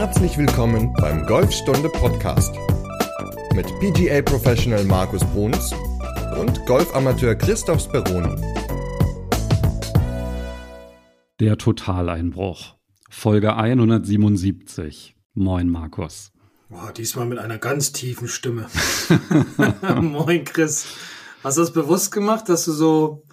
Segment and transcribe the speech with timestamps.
[0.00, 2.54] Herzlich willkommen beim Golfstunde Podcast
[3.52, 5.74] mit PGA Professional Markus Bruns
[6.40, 8.40] und Golfamateur Christoph Speroni.
[11.40, 12.76] Der Totaleinbruch.
[13.10, 15.16] Folge 177.
[15.34, 16.30] Moin, Markus.
[16.68, 18.68] Boah, diesmal mit einer ganz tiefen Stimme.
[20.00, 20.86] Moin, Chris.
[21.42, 23.24] Hast du das bewusst gemacht, dass du so,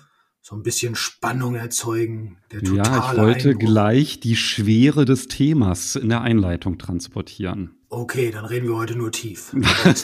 [0.48, 2.38] so ein bisschen Spannung erzeugen?
[2.52, 3.66] Der ja, ich wollte Einbruch.
[3.66, 7.72] gleich die Schwere des Themas in der Einleitung transportieren.
[7.90, 9.54] Okay, dann reden wir heute nur tief.
[9.56, 9.96] Nein.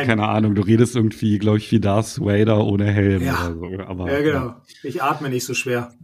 [0.00, 3.48] Ja, keine Ahnung, du redest irgendwie, glaube ich, wie Darth Vader ohne Helm ja.
[3.48, 3.64] oder so.
[3.84, 4.46] Aber, ja, genau.
[4.46, 4.62] Ja.
[4.82, 5.94] Ich atme nicht so schwer.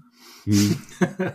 [0.45, 0.77] Hm.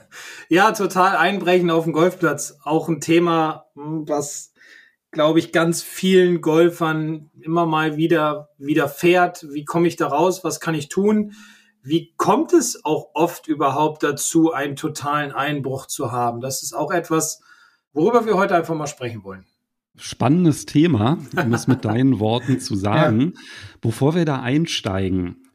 [0.48, 2.60] ja, total einbrechen auf dem Golfplatz.
[2.64, 4.54] Auch ein Thema, hm, was,
[5.18, 9.48] glaube ich, ganz vielen Golfern immer mal wieder widerfährt.
[9.52, 10.44] Wie komme ich da raus?
[10.44, 11.34] Was kann ich tun?
[11.82, 16.40] Wie kommt es auch oft überhaupt dazu, einen totalen Einbruch zu haben?
[16.40, 17.42] Das ist auch etwas,
[17.94, 19.48] worüber wir heute einfach mal sprechen wollen.
[19.96, 23.34] Spannendes Thema, um es mit deinen Worten zu sagen.
[23.34, 23.42] Ja.
[23.82, 25.48] Bevor wir da einsteigen,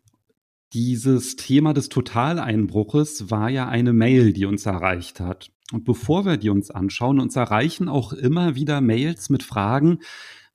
[0.73, 5.53] dieses Thema des Totaleinbruches war ja eine Mail, die uns erreicht hat.
[5.73, 9.99] Und bevor wir die uns anschauen, uns erreichen auch immer wieder Mails mit Fragen,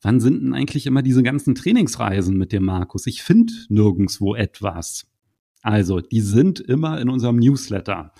[0.01, 3.07] wann sind denn eigentlich immer diese ganzen Trainingsreisen mit dem Markus?
[3.07, 5.07] Ich finde nirgendwo etwas.
[5.63, 8.13] Also, die sind immer in unserem Newsletter.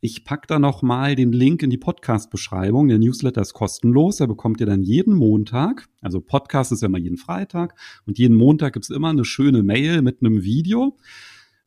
[0.00, 2.88] Ich packe da nochmal den Link in die Podcast-Beschreibung.
[2.88, 4.18] Der Newsletter ist kostenlos.
[4.18, 7.74] Da bekommt ihr dann jeden Montag, also Podcast ist ja immer jeden Freitag
[8.06, 10.96] und jeden Montag gibt's immer eine schöne Mail mit einem Video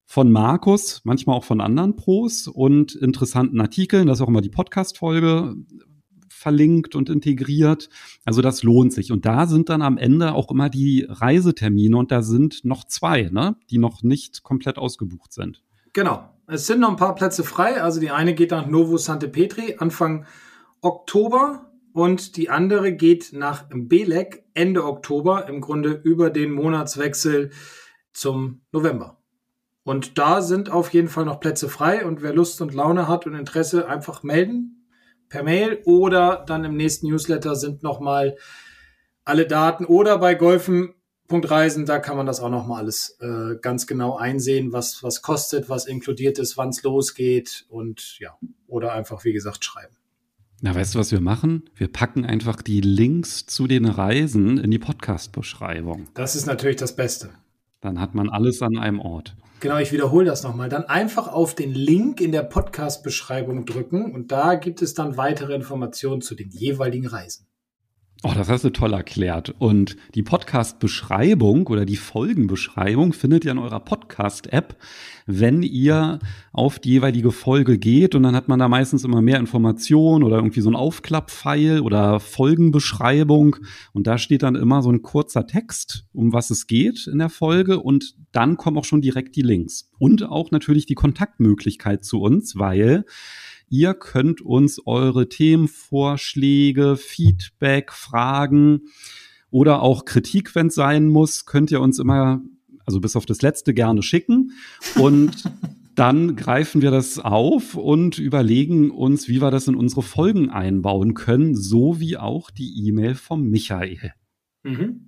[0.09, 4.07] von Markus, manchmal auch von anderen Pros und interessanten Artikeln.
[4.07, 5.57] Da ist auch immer die Podcast-Folge
[6.29, 7.89] verlinkt und integriert.
[8.23, 9.11] Also das lohnt sich.
[9.11, 13.23] Und da sind dann am Ende auch immer die Reisetermine und da sind noch zwei,
[13.23, 15.61] ne, die noch nicht komplett ausgebucht sind.
[15.91, 16.29] Genau.
[16.47, 17.83] Es sind noch ein paar Plätze frei.
[17.83, 20.25] Also die eine geht nach Novo Sante Petri Anfang
[20.79, 27.49] Oktober und die andere geht nach Belek Ende Oktober, im Grunde über den Monatswechsel
[28.13, 29.16] zum November.
[29.87, 33.25] Und da sind auf jeden Fall noch Plätze frei und wer Lust und Laune hat
[33.25, 34.85] und Interesse, einfach melden
[35.29, 38.35] per Mail oder dann im nächsten Newsletter sind nochmal
[39.23, 44.17] alle Daten oder bei golfen.reisen, da kann man das auch nochmal alles äh, ganz genau
[44.17, 48.37] einsehen, was, was kostet, was inkludiert ist, wann es losgeht und ja,
[48.67, 49.95] oder einfach, wie gesagt, schreiben.
[50.59, 51.69] Na, weißt du, was wir machen?
[51.75, 56.09] Wir packen einfach die Links zu den Reisen in die Podcast-Beschreibung.
[56.13, 57.29] Das ist natürlich das Beste.
[57.79, 59.37] Dann hat man alles an einem Ort.
[59.59, 60.69] Genau, ich wiederhole das nochmal.
[60.69, 65.55] Dann einfach auf den Link in der Podcast-Beschreibung drücken und da gibt es dann weitere
[65.55, 67.46] Informationen zu den jeweiligen Reisen.
[68.23, 69.53] Oh, das hast du toll erklärt.
[69.59, 74.75] Und die Podcast-Beschreibung oder die Folgenbeschreibung findet ihr in eurer Podcast-App,
[75.27, 76.17] wenn ihr
[76.51, 78.15] auf die jeweilige Folge geht.
[78.15, 82.19] Und dann hat man da meistens immer mehr Informationen oder irgendwie so ein Aufklapp-File oder
[82.19, 83.57] Folgenbeschreibung.
[83.93, 87.29] Und da steht dann immer so ein kurzer Text, um was es geht in der
[87.29, 87.79] Folge.
[87.79, 89.91] Und dann kommen auch schon direkt die Links.
[89.99, 93.05] Und auch natürlich die Kontaktmöglichkeit zu uns, weil
[93.69, 98.83] Ihr könnt uns eure Themenvorschläge, Feedback, Fragen
[99.49, 102.41] oder auch Kritik, wenn es sein muss, könnt ihr uns immer,
[102.85, 104.51] also bis auf das letzte gerne schicken.
[104.95, 105.43] Und
[105.95, 111.13] dann greifen wir das auf und überlegen uns, wie wir das in unsere Folgen einbauen
[111.13, 114.13] können, so wie auch die E-Mail vom Michael.
[114.63, 115.07] Mhm.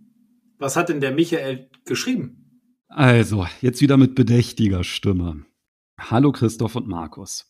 [0.58, 2.64] Was hat denn der Michael geschrieben?
[2.88, 5.46] Also, jetzt wieder mit bedächtiger Stimme.
[5.98, 7.49] Hallo Christoph und Markus.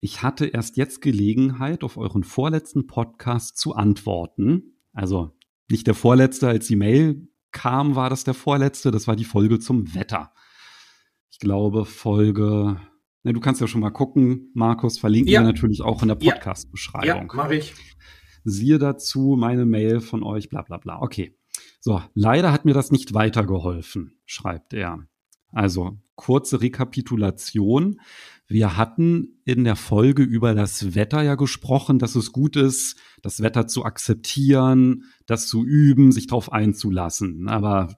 [0.00, 4.78] Ich hatte erst jetzt Gelegenheit, auf euren vorletzten Podcast zu antworten.
[4.92, 5.36] Also
[5.70, 8.90] nicht der vorletzte, als die Mail kam, war das der vorletzte.
[8.90, 10.32] Das war die Folge zum Wetter.
[11.30, 12.80] Ich glaube, Folge.
[13.22, 15.40] Na, du kannst ja schon mal gucken, Markus, verlinken ja.
[15.40, 17.06] wir natürlich auch in der Podcast-Beschreibung.
[17.06, 17.74] Ja, ja mache ich.
[18.44, 21.02] Siehe dazu meine Mail von euch, bla bla bla.
[21.02, 21.36] Okay.
[21.80, 25.06] So, leider hat mir das nicht weitergeholfen, schreibt er.
[25.52, 28.00] Also kurze Rekapitulation.
[28.46, 33.42] Wir hatten in der Folge über das Wetter ja gesprochen, dass es gut ist, das
[33.42, 37.48] Wetter zu akzeptieren, das zu üben, sich darauf einzulassen.
[37.48, 37.94] Aber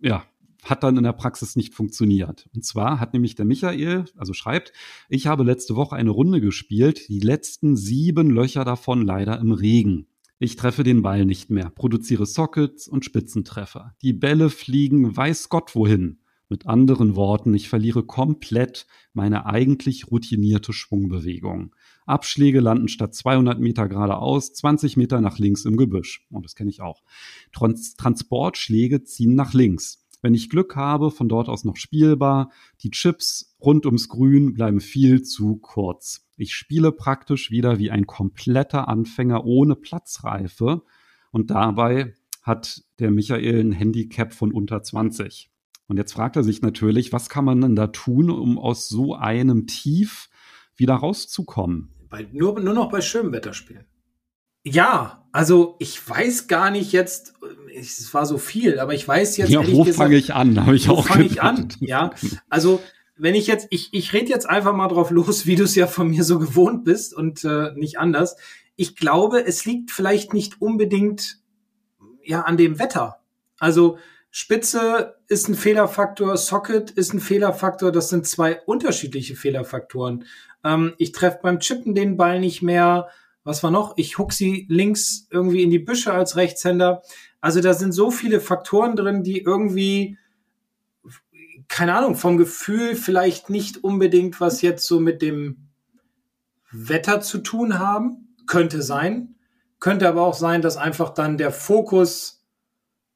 [0.00, 0.24] ja,
[0.64, 2.48] hat dann in der Praxis nicht funktioniert.
[2.54, 4.72] Und zwar hat nämlich der Michael, also schreibt,
[5.08, 10.06] ich habe letzte Woche eine Runde gespielt, die letzten sieben Löcher davon leider im Regen.
[10.38, 13.94] Ich treffe den Ball nicht mehr, produziere Sockets und Spitzentreffer.
[14.02, 16.18] Die Bälle fliegen weiß Gott wohin.
[16.54, 21.74] Mit anderen Worten, ich verliere komplett meine eigentlich routinierte Schwungbewegung.
[22.06, 26.24] Abschläge landen statt 200 Meter geradeaus 20 Meter nach links im Gebüsch.
[26.30, 27.02] Und oh, das kenne ich auch.
[27.52, 30.06] Trans Transportschläge ziehen nach links.
[30.22, 32.52] Wenn ich Glück habe, von dort aus noch spielbar.
[32.82, 36.24] Die Chips rund ums Grün bleiben viel zu kurz.
[36.36, 40.84] Ich spiele praktisch wieder wie ein kompletter Anfänger ohne Platzreife
[41.32, 45.50] und dabei hat der Michael ein Handicap von unter 20.
[45.86, 49.14] Und jetzt fragt er sich natürlich, was kann man denn da tun, um aus so
[49.14, 50.28] einem Tief
[50.76, 51.90] wieder rauszukommen?
[52.08, 53.84] Bei, nur, nur noch bei schönem Wetter spielen.
[54.66, 57.34] Ja, also ich weiß gar nicht jetzt,
[57.76, 59.50] es war so viel, aber ich weiß jetzt.
[59.50, 60.64] Ja, wo fange ich an?
[60.64, 61.68] Habe ich wo fange ich an?
[61.80, 62.12] Ja,
[62.48, 62.80] also
[63.16, 65.86] wenn ich jetzt, ich, ich rede jetzt einfach mal drauf los, wie du es ja
[65.86, 68.36] von mir so gewohnt bist und äh, nicht anders.
[68.76, 71.38] Ich glaube, es liegt vielleicht nicht unbedingt
[72.24, 73.20] ja an dem Wetter.
[73.58, 73.98] Also
[74.36, 77.92] Spitze ist ein Fehlerfaktor, Socket ist ein Fehlerfaktor.
[77.92, 80.24] Das sind zwei unterschiedliche Fehlerfaktoren.
[80.64, 83.06] Ähm, ich treffe beim Chippen den Ball nicht mehr.
[83.44, 83.96] Was war noch?
[83.96, 87.02] Ich huck sie links irgendwie in die Büsche als Rechtshänder.
[87.40, 90.18] Also da sind so viele Faktoren drin, die irgendwie,
[91.68, 95.68] keine Ahnung, vom Gefühl vielleicht nicht unbedingt was jetzt so mit dem
[96.72, 98.34] Wetter zu tun haben.
[98.48, 99.36] Könnte sein.
[99.78, 102.43] Könnte aber auch sein, dass einfach dann der Fokus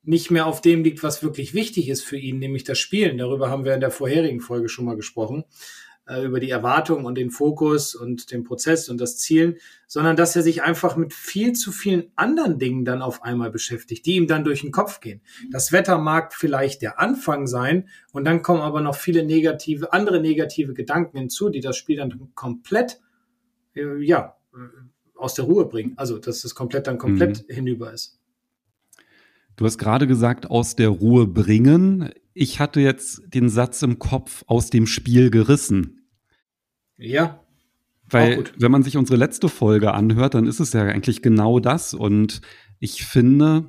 [0.03, 3.19] nicht mehr auf dem liegt, was wirklich wichtig ist für ihn, nämlich das Spielen.
[3.19, 5.45] Darüber haben wir in der vorherigen Folge schon mal gesprochen
[6.09, 9.57] äh, über die Erwartung und den Fokus und den Prozess und das Zielen,
[9.87, 14.07] sondern dass er sich einfach mit viel zu vielen anderen Dingen dann auf einmal beschäftigt,
[14.07, 15.21] die ihm dann durch den Kopf gehen.
[15.51, 20.21] Das Wetter mag vielleicht der Anfang sein und dann kommen aber noch viele negative, andere
[20.21, 23.01] negative Gedanken hinzu, die das Spiel dann komplett,
[23.75, 24.59] äh, ja, äh,
[25.15, 25.95] aus der Ruhe bringen.
[25.97, 27.55] Also, dass es komplett dann komplett mhm.
[27.55, 28.18] hinüber ist.
[29.59, 32.11] Du hast gerade gesagt, aus der Ruhe bringen.
[32.33, 36.09] Ich hatte jetzt den Satz im Kopf aus dem Spiel gerissen.
[36.97, 37.41] Ja.
[38.09, 41.93] Weil, wenn man sich unsere letzte Folge anhört, dann ist es ja eigentlich genau das.
[41.93, 42.41] Und
[42.79, 43.69] ich finde,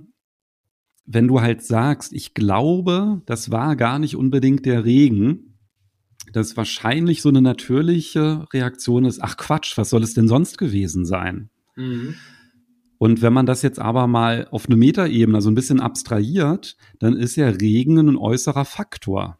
[1.07, 5.57] wenn du halt sagst, ich glaube, das war gar nicht unbedingt der Regen,
[6.33, 11.03] dass wahrscheinlich so eine natürliche Reaktion ist, ach Quatsch, was soll es denn sonst gewesen
[11.03, 11.49] sein?
[11.75, 12.13] Mhm.
[12.99, 17.15] Und wenn man das jetzt aber mal auf eine Metaebene so ein bisschen abstrahiert, dann
[17.15, 19.39] ist ja Regen ein äußerer Faktor.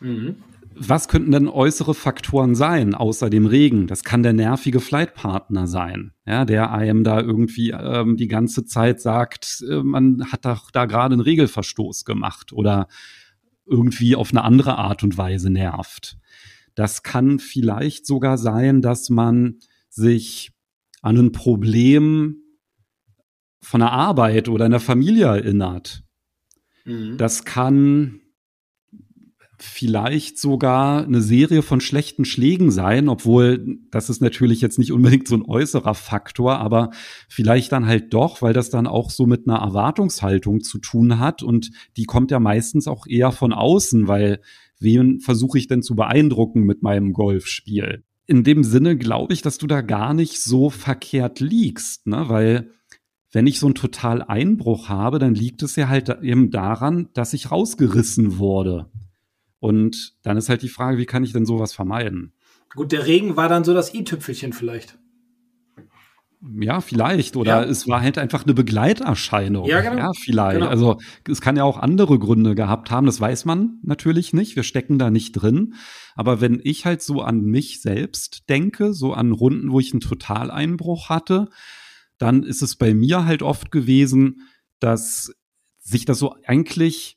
[0.00, 0.36] Mhm
[0.78, 3.86] was könnten denn äußere Faktoren sein, außer dem Regen?
[3.86, 9.00] Das kann der nervige Flightpartner sein, ja, der einem da irgendwie ähm, die ganze Zeit
[9.00, 12.88] sagt, äh, man hat doch da gerade einen Regelverstoß gemacht oder
[13.64, 16.18] irgendwie auf eine andere Art und Weise nervt.
[16.74, 19.56] Das kann vielleicht sogar sein, dass man
[19.88, 20.52] sich
[21.00, 22.42] an ein Problem
[23.60, 26.02] von der Arbeit oder einer Familie erinnert.
[26.84, 27.16] Mhm.
[27.18, 28.20] Das kann
[29.58, 35.28] vielleicht sogar eine Serie von schlechten Schlägen sein, obwohl das ist natürlich jetzt nicht unbedingt
[35.28, 36.90] so ein äußerer Faktor, aber
[37.28, 41.42] vielleicht dann halt doch, weil das dann auch so mit einer Erwartungshaltung zu tun hat
[41.42, 44.40] und die kommt ja meistens auch eher von außen, weil
[44.78, 48.04] wen versuche ich denn zu beeindrucken mit meinem Golfspiel?
[48.26, 52.24] In dem Sinne glaube ich, dass du da gar nicht so verkehrt liegst, ne?
[52.28, 52.72] weil
[53.36, 57.34] wenn ich so einen total Einbruch habe, dann liegt es ja halt eben daran, dass
[57.34, 58.90] ich rausgerissen wurde.
[59.58, 62.32] Und dann ist halt die Frage, wie kann ich denn sowas vermeiden?
[62.74, 64.98] Gut, der Regen war dann so das i-Tüpfelchen vielleicht.
[66.58, 67.36] Ja, vielleicht.
[67.36, 67.68] Oder ja.
[67.68, 69.66] es war halt einfach eine Begleiterscheinung.
[69.66, 69.98] Ja, genau.
[69.98, 70.60] Ja, vielleicht.
[70.60, 70.70] Genau.
[70.70, 70.98] Also
[71.28, 73.04] es kann ja auch andere Gründe gehabt haben.
[73.04, 74.56] Das weiß man natürlich nicht.
[74.56, 75.74] Wir stecken da nicht drin.
[76.14, 80.00] Aber wenn ich halt so an mich selbst denke, so an Runden, wo ich einen
[80.00, 81.50] Totaleinbruch hatte,
[82.18, 85.32] dann ist es bei mir halt oft gewesen, dass
[85.78, 87.16] sich das so eigentlich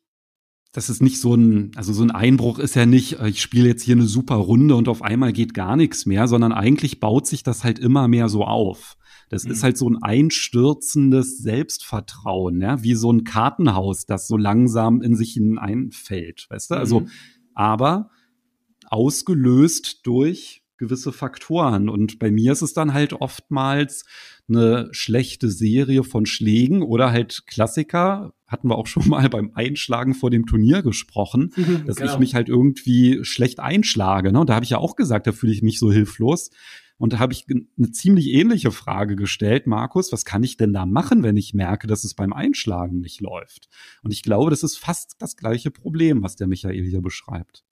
[0.72, 3.68] das ist nicht so ein, also so ein Einbruch ist ja nicht, äh, ich spiele
[3.68, 7.26] jetzt hier eine super Runde und auf einmal geht gar nichts mehr, sondern eigentlich baut
[7.26, 8.96] sich das halt immer mehr so auf.
[9.30, 9.52] Das mhm.
[9.52, 15.16] ist halt so ein einstürzendes Selbstvertrauen, ja, wie so ein Kartenhaus, das so langsam in
[15.16, 16.76] sich hineinfällt, weißt du?
[16.76, 17.10] Also, mhm.
[17.56, 18.12] aber
[18.90, 21.90] ausgelöst durch gewisse Faktoren.
[21.90, 24.06] Und bei mir ist es dann halt oftmals
[24.50, 28.34] eine schlechte Serie von Schlägen oder halt Klassiker.
[28.48, 31.52] Hatten wir auch schon mal beim Einschlagen vor dem Turnier gesprochen,
[31.86, 32.14] dass genau.
[32.14, 34.32] ich mich halt irgendwie schlecht einschlage.
[34.32, 34.40] Ne?
[34.40, 36.50] Und da habe ich ja auch gesagt, da fühle ich mich so hilflos.
[36.98, 40.86] Und da habe ich eine ziemlich ähnliche Frage gestellt, Markus, was kann ich denn da
[40.86, 43.70] machen, wenn ich merke, dass es beim Einschlagen nicht läuft?
[44.04, 47.64] Und ich glaube, das ist fast das gleiche Problem, was der Michael hier beschreibt.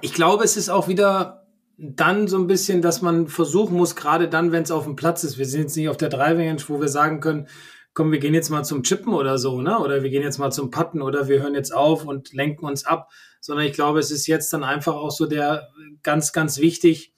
[0.00, 1.47] Ich glaube, es ist auch wieder
[1.78, 5.22] dann so ein bisschen, dass man versuchen muss, gerade dann, wenn es auf dem Platz
[5.22, 5.38] ist.
[5.38, 7.48] Wir sind jetzt nicht auf der Driving Range, wo wir sagen können,
[7.94, 9.78] komm, wir gehen jetzt mal zum Chippen oder so, ne?
[9.78, 12.84] Oder wir gehen jetzt mal zum Putten oder wir hören jetzt auf und lenken uns
[12.84, 13.10] ab.
[13.40, 15.68] Sondern ich glaube, es ist jetzt dann einfach auch so der
[16.02, 17.14] ganz, ganz wichtig,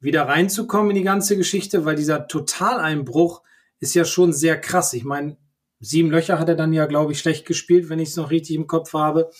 [0.00, 3.42] wieder reinzukommen in die ganze Geschichte, weil dieser Totaleinbruch
[3.78, 4.92] ist ja schon sehr krass.
[4.92, 5.36] Ich meine,
[5.78, 8.56] sieben Löcher hat er dann ja, glaube ich, schlecht gespielt, wenn ich es noch richtig
[8.56, 9.30] im Kopf habe.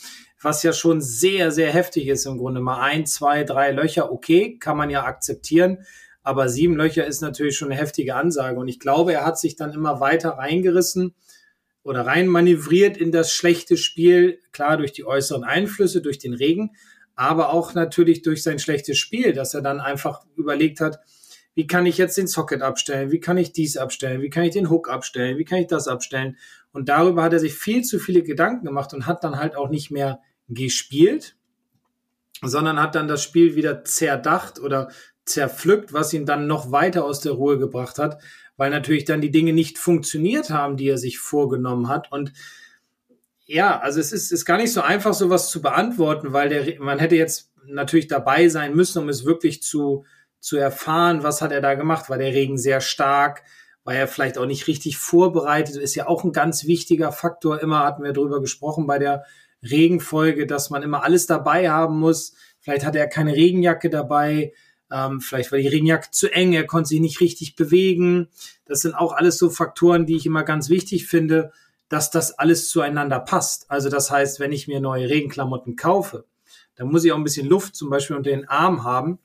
[0.42, 2.60] Was ja schon sehr, sehr heftig ist im Grunde.
[2.60, 5.84] Mal ein, zwei, drei Löcher, okay, kann man ja akzeptieren.
[6.22, 8.58] Aber sieben Löcher ist natürlich schon eine heftige Ansage.
[8.58, 11.14] Und ich glaube, er hat sich dann immer weiter reingerissen
[11.82, 14.40] oder rein manövriert in das schlechte Spiel.
[14.52, 16.72] Klar, durch die äußeren Einflüsse, durch den Regen,
[17.14, 21.00] aber auch natürlich durch sein schlechtes Spiel, dass er dann einfach überlegt hat,
[21.54, 24.52] wie kann ich jetzt den Socket abstellen, wie kann ich dies abstellen, wie kann ich
[24.52, 26.36] den Hook abstellen, wie kann ich das abstellen.
[26.72, 29.68] Und darüber hat er sich viel zu viele Gedanken gemacht und hat dann halt auch
[29.68, 30.20] nicht mehr
[30.50, 31.36] gespielt,
[32.42, 34.90] sondern hat dann das Spiel wieder zerdacht oder
[35.24, 38.20] zerpflückt, was ihn dann noch weiter aus der Ruhe gebracht hat,
[38.56, 42.10] weil natürlich dann die Dinge nicht funktioniert haben, die er sich vorgenommen hat.
[42.12, 42.32] Und
[43.46, 46.98] ja, also es ist, ist gar nicht so einfach, sowas zu beantworten, weil der, man
[46.98, 50.04] hätte jetzt natürlich dabei sein müssen, um es wirklich zu,
[50.40, 52.10] zu erfahren, was hat er da gemacht.
[52.10, 53.42] War der Regen sehr stark?
[53.84, 55.76] War er vielleicht auch nicht richtig vorbereitet?
[55.76, 57.60] Ist ja auch ein ganz wichtiger Faktor.
[57.60, 59.24] Immer hatten wir darüber gesprochen bei der
[59.62, 62.34] Regenfolge, dass man immer alles dabei haben muss.
[62.60, 64.52] Vielleicht hatte er keine Regenjacke dabei.
[64.90, 66.52] Ähm, vielleicht war die Regenjacke zu eng.
[66.52, 68.28] Er konnte sich nicht richtig bewegen.
[68.64, 71.52] Das sind auch alles so Faktoren, die ich immer ganz wichtig finde,
[71.88, 73.70] dass das alles zueinander passt.
[73.70, 76.24] Also das heißt, wenn ich mir neue Regenklamotten kaufe,
[76.76, 79.18] dann muss ich auch ein bisschen Luft zum Beispiel unter den Arm haben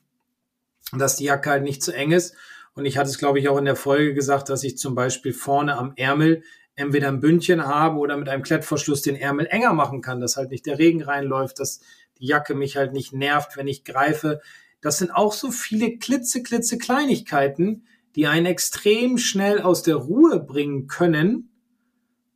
[0.93, 2.35] dass die Jacke halt nicht zu eng ist.
[2.73, 5.33] Und ich hatte es, glaube ich, auch in der Folge gesagt, dass ich zum Beispiel
[5.33, 6.43] vorne am Ärmel
[6.75, 10.51] entweder ein Bündchen habe oder mit einem Klettverschluss den Ärmel enger machen kann, dass halt
[10.51, 11.81] nicht der Regen reinläuft, dass
[12.19, 14.41] die Jacke mich halt nicht nervt, wenn ich greife.
[14.81, 20.39] Das sind auch so viele klitze, klitze Kleinigkeiten, die einen extrem schnell aus der Ruhe
[20.39, 21.49] bringen können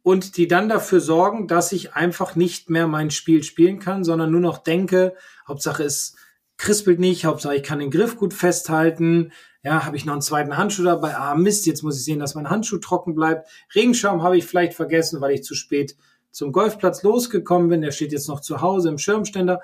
[0.03, 4.31] und die dann dafür sorgen, dass ich einfach nicht mehr mein Spiel spielen kann, sondern
[4.31, 5.15] nur noch denke,
[5.47, 6.17] Hauptsache ist
[6.59, 9.31] krispelt nicht, Hauptsache ich kann den Griff gut festhalten.
[9.61, 11.15] Ja, habe ich noch einen zweiten Handschuh dabei?
[11.17, 13.49] Ah, Mist, jetzt muss ich sehen, dass mein Handschuh trocken bleibt.
[13.75, 15.97] Regenschirm habe ich vielleicht vergessen, weil ich zu spät
[16.31, 17.81] zum Golfplatz losgekommen bin.
[17.81, 19.61] Der steht jetzt noch zu Hause im Schirmständer.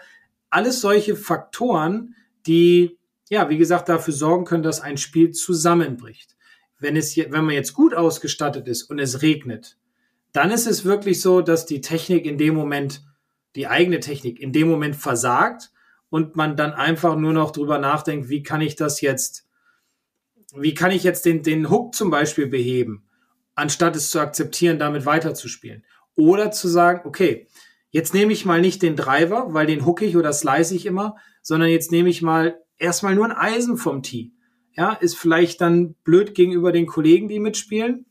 [0.49, 2.97] Alles solche Faktoren, die,
[3.29, 6.35] ja, wie gesagt, dafür sorgen können, dass ein Spiel zusammenbricht.
[6.77, 9.77] Wenn es, wenn man jetzt gut ausgestattet ist und es regnet,
[10.33, 13.05] dann ist es wirklich so, dass die Technik in dem Moment,
[13.55, 15.71] die eigene Technik in dem Moment versagt
[16.09, 19.44] und man dann einfach nur noch drüber nachdenkt, wie kann ich das jetzt,
[20.57, 23.03] wie kann ich jetzt den, den Hook zum Beispiel beheben,
[23.55, 25.83] anstatt es zu akzeptieren, damit weiterzuspielen.
[26.15, 27.47] Oder zu sagen, okay,
[27.89, 31.15] jetzt nehme ich mal nicht den Driver, weil den hook ich oder slice ich immer,
[31.41, 34.31] sondern jetzt nehme ich mal erstmal nur ein Eisen vom Tee.
[34.73, 38.05] Ja, ist vielleicht dann blöd gegenüber den Kollegen, die mitspielen.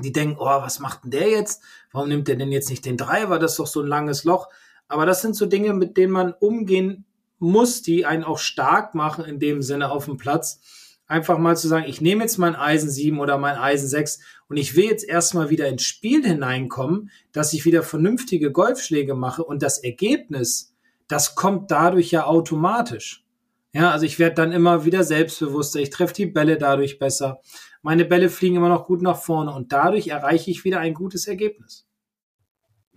[0.00, 1.62] Die denken, oh, was macht denn der jetzt?
[1.92, 3.38] Warum nimmt der denn jetzt nicht den Driver?
[3.38, 4.48] Das ist doch so ein langes Loch.
[4.88, 7.04] Aber das sind so Dinge, mit denen man umgehen
[7.38, 10.60] muss, die einen auch stark machen in dem Sinne auf dem Platz.
[11.08, 14.56] Einfach mal zu sagen, ich nehme jetzt mein Eisen 7 oder mein Eisen 6 und
[14.56, 19.62] ich will jetzt erstmal wieder ins Spiel hineinkommen, dass ich wieder vernünftige Golfschläge mache und
[19.62, 20.74] das Ergebnis,
[21.06, 23.24] das kommt dadurch ja automatisch.
[23.72, 27.40] Ja, also ich werde dann immer wieder selbstbewusster, ich treffe die Bälle dadurch besser,
[27.82, 31.28] meine Bälle fliegen immer noch gut nach vorne und dadurch erreiche ich wieder ein gutes
[31.28, 31.86] Ergebnis.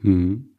[0.01, 0.55] Hm.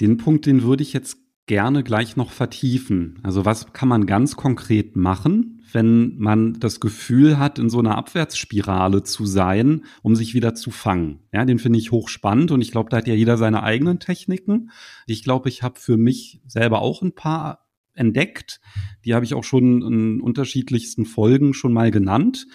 [0.00, 3.18] Den Punkt, den würde ich jetzt gerne gleich noch vertiefen.
[3.22, 7.98] Also was kann man ganz konkret machen, wenn man das Gefühl hat, in so einer
[7.98, 11.20] Abwärtsspirale zu sein, um sich wieder zu fangen?
[11.32, 14.70] Ja, den finde ich hochspannend und ich glaube, da hat ja jeder seine eigenen Techniken.
[15.06, 18.60] Ich glaube, ich habe für mich selber auch ein paar entdeckt.
[19.04, 22.46] Die habe ich auch schon in unterschiedlichsten Folgen schon mal genannt.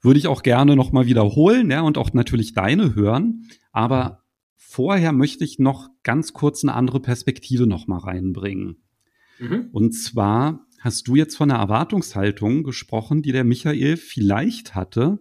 [0.00, 3.46] Würde ich auch gerne noch mal wiederholen, ja, und auch natürlich deine hören.
[3.72, 4.23] Aber
[4.56, 8.82] vorher möchte ich noch ganz kurz eine andere Perspektive noch mal reinbringen.
[9.38, 9.68] Mhm.
[9.72, 15.20] Und zwar hast du jetzt von einer Erwartungshaltung gesprochen, die der Michael vielleicht hatte.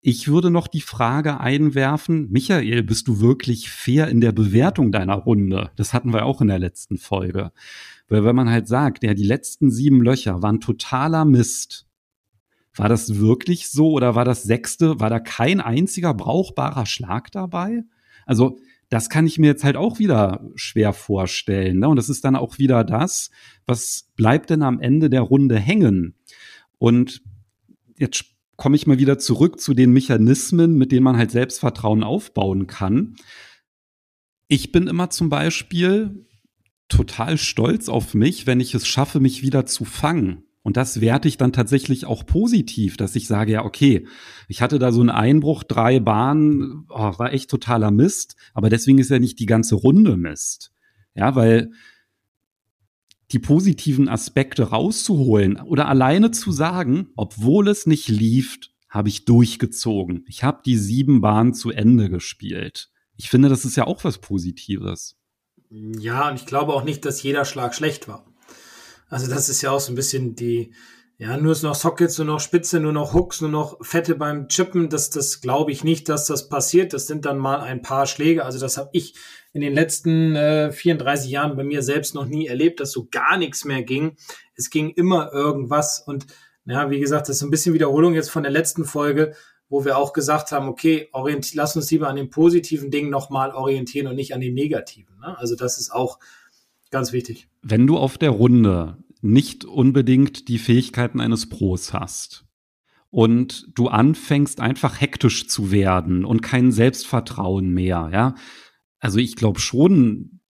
[0.00, 5.14] Ich würde noch die Frage einwerfen, Michael, bist du wirklich fair in der Bewertung deiner
[5.14, 5.70] Runde?
[5.76, 7.52] Das hatten wir auch in der letzten Folge.
[8.08, 11.86] Weil wenn man halt sagt, ja, die letzten sieben Löcher waren totaler Mist,
[12.74, 17.84] war das wirklich so oder war das sechste, war da kein einziger brauchbarer Schlag dabei?
[18.26, 21.78] Also das kann ich mir jetzt halt auch wieder schwer vorstellen.
[21.78, 21.88] Ne?
[21.88, 23.30] Und das ist dann auch wieder das,
[23.64, 26.14] was bleibt denn am Ende der Runde hängen?
[26.78, 27.22] Und
[27.96, 28.24] jetzt
[28.56, 33.16] komme ich mal wieder zurück zu den Mechanismen, mit denen man halt Selbstvertrauen aufbauen kann.
[34.46, 36.26] Ich bin immer zum Beispiel
[36.88, 40.44] total stolz auf mich, wenn ich es schaffe, mich wieder zu fangen.
[40.62, 44.06] Und das werte ich dann tatsächlich auch positiv, dass ich sage, ja, okay,
[44.48, 48.98] ich hatte da so einen Einbruch, drei Bahnen, oh, war echt totaler Mist, aber deswegen
[48.98, 50.72] ist ja nicht die ganze Runde Mist.
[51.14, 51.72] Ja, weil
[53.32, 60.24] die positiven Aspekte rauszuholen oder alleine zu sagen, obwohl es nicht lief, habe ich durchgezogen.
[60.28, 62.90] Ich habe die sieben Bahnen zu Ende gespielt.
[63.16, 65.16] Ich finde, das ist ja auch was Positives.
[65.70, 68.26] Ja, und ich glaube auch nicht, dass jeder Schlag schlecht war.
[69.12, 70.72] Also das ist ja auch so ein bisschen die,
[71.18, 74.88] ja, nur noch Sockets, nur noch Spitze, nur noch Hooks, nur noch Fette beim Chippen.
[74.88, 76.94] Das, das glaube ich nicht, dass das passiert.
[76.94, 78.42] Das sind dann mal ein paar Schläge.
[78.42, 79.14] Also das habe ich
[79.52, 83.36] in den letzten äh, 34 Jahren bei mir selbst noch nie erlebt, dass so gar
[83.36, 84.16] nichts mehr ging.
[84.54, 86.02] Es ging immer irgendwas.
[86.06, 86.26] Und
[86.64, 89.34] ja, wie gesagt, das ist ein bisschen Wiederholung jetzt von der letzten Folge
[89.68, 93.52] wo wir auch gesagt haben, okay, orient, lass uns lieber an den positiven Dingen nochmal
[93.52, 95.18] orientieren und nicht an den negativen.
[95.18, 95.34] Ne?
[95.38, 96.18] Also das ist auch
[96.92, 97.48] ganz wichtig.
[97.62, 102.44] Wenn du auf der Runde nicht unbedingt die Fähigkeiten eines Pros hast
[103.10, 108.34] und du anfängst einfach hektisch zu werden und kein Selbstvertrauen mehr, ja,
[109.00, 110.40] also ich glaube schon,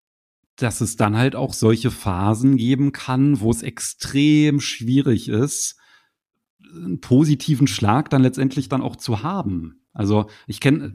[0.56, 5.76] dass es dann halt auch solche Phasen geben kann, wo es extrem schwierig ist,
[6.74, 9.82] einen positiven Schlag dann letztendlich dann auch zu haben.
[9.92, 10.94] Also ich kenne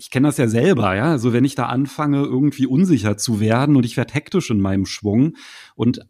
[0.00, 1.10] ich kenne das ja selber, ja.
[1.10, 4.86] Also wenn ich da anfange, irgendwie unsicher zu werden und ich werde hektisch in meinem
[4.86, 5.36] Schwung.
[5.74, 6.00] Und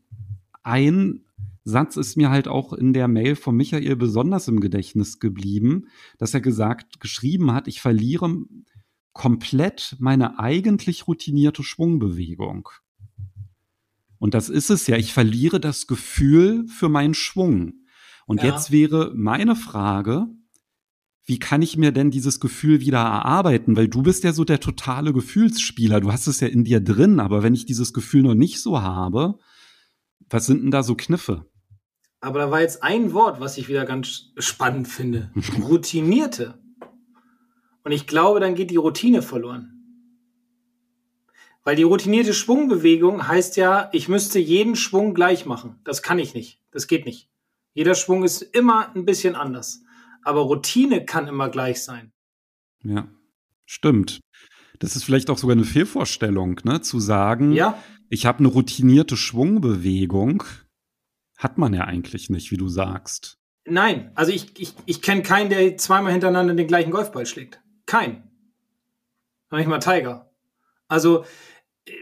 [0.62, 1.24] ein
[1.64, 6.34] Satz ist mir halt auch in der Mail von Michael besonders im Gedächtnis geblieben, dass
[6.34, 8.44] er gesagt, geschrieben hat, ich verliere
[9.12, 12.68] komplett meine eigentlich routinierte Schwungbewegung.
[14.18, 14.98] Und das ist es ja.
[14.98, 17.72] Ich verliere das Gefühl für meinen Schwung.
[18.26, 18.52] Und ja.
[18.52, 20.28] jetzt wäre meine Frage,
[21.30, 23.76] wie kann ich mir denn dieses Gefühl wieder erarbeiten?
[23.76, 26.00] Weil du bist ja so der totale Gefühlsspieler.
[26.00, 28.82] Du hast es ja in dir drin, aber wenn ich dieses Gefühl noch nicht so
[28.82, 29.38] habe,
[30.28, 31.46] was sind denn da so Kniffe?
[32.20, 35.30] Aber da war jetzt ein Wort, was ich wieder ganz spannend finde.
[35.62, 36.58] Routinierte.
[37.84, 39.76] Und ich glaube, dann geht die Routine verloren.
[41.62, 45.78] Weil die routinierte Schwungbewegung heißt ja, ich müsste jeden Schwung gleich machen.
[45.84, 46.60] Das kann ich nicht.
[46.72, 47.30] Das geht nicht.
[47.72, 49.84] Jeder Schwung ist immer ein bisschen anders.
[50.22, 52.12] Aber Routine kann immer gleich sein.
[52.82, 53.08] Ja,
[53.66, 54.20] stimmt.
[54.78, 56.80] Das ist vielleicht auch sogar eine Fehlvorstellung, ne?
[56.80, 57.82] Zu sagen, ja.
[58.08, 60.42] ich habe eine routinierte Schwungbewegung,
[61.36, 63.38] hat man ja eigentlich nicht, wie du sagst.
[63.66, 67.60] Nein, also ich, ich, ich kenne keinen, der zweimal hintereinander den gleichen Golfball schlägt.
[67.86, 68.30] Kein.
[69.50, 70.30] Noch nicht mal Tiger.
[70.88, 71.24] Also,
[71.84, 71.92] äh,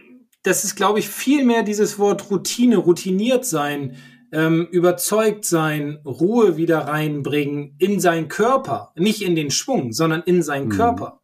[0.42, 3.96] das ist, glaube ich, viel mehr dieses Wort Routine, routiniert sein,
[4.32, 10.42] ähm, überzeugt sein, Ruhe wieder reinbringen in seinen Körper, nicht in den Schwung, sondern in
[10.42, 10.72] seinen mhm.
[10.72, 11.20] Körper.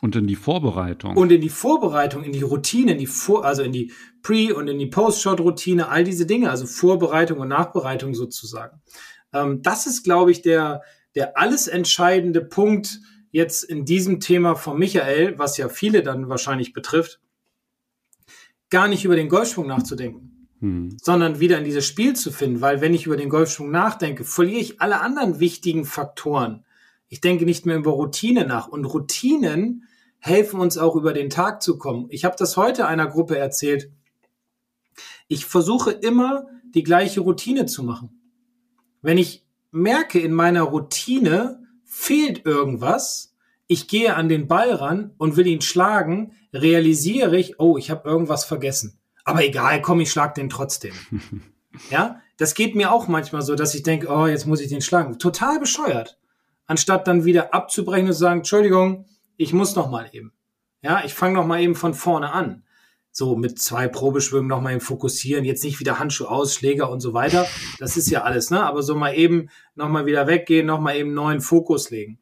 [0.00, 1.16] Und in die Vorbereitung.
[1.16, 4.68] Und in die Vorbereitung, in die Routine, in die Vor also in die Pre- und
[4.68, 8.80] in die Post-Shot-Routine, all diese Dinge, also Vorbereitung und Nachbereitung sozusagen.
[9.32, 10.82] Ähm, das ist, glaube ich, der,
[11.16, 16.72] der alles entscheidende Punkt jetzt in diesem Thema von Michael, was ja viele dann wahrscheinlich
[16.72, 17.20] betrifft,
[18.70, 20.96] gar nicht über den Golfschwung nachzudenken hm.
[21.00, 24.60] sondern wieder in dieses Spiel zu finden, weil wenn ich über den Golfschwung nachdenke, verliere
[24.60, 26.64] ich alle anderen wichtigen Faktoren.
[27.08, 29.84] Ich denke nicht mehr über Routine nach und Routinen
[30.18, 32.06] helfen uns auch über den Tag zu kommen.
[32.10, 33.90] Ich habe das heute einer Gruppe erzählt.
[35.28, 38.20] Ich versuche immer die gleiche Routine zu machen.
[39.00, 43.34] Wenn ich merke, in meiner Routine fehlt irgendwas,
[43.66, 48.08] ich gehe an den Ball ran und will ihn schlagen, realisiere ich, oh, ich habe
[48.08, 48.97] irgendwas vergessen.
[49.28, 50.94] Aber egal, komm, ich schlag den trotzdem.
[51.90, 54.80] ja, das geht mir auch manchmal so, dass ich denke, oh, jetzt muss ich den
[54.80, 55.18] schlagen.
[55.18, 56.18] Total bescheuert.
[56.66, 60.32] Anstatt dann wieder abzubrechen und zu sagen, Entschuldigung, ich muss noch mal eben.
[60.80, 62.64] Ja, ich fange noch mal eben von vorne an.
[63.10, 67.00] So mit zwei Probeschwüngen noch mal eben fokussieren, jetzt nicht wieder Handschuh aus, Schläger und
[67.00, 67.46] so weiter.
[67.78, 68.62] Das ist ja alles, ne?
[68.64, 72.18] Aber so mal eben noch mal wieder weggehen, noch mal eben neuen Fokus legen.